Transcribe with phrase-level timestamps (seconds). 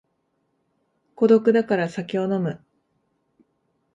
[1.13, 2.65] 孤独だから酒を飲む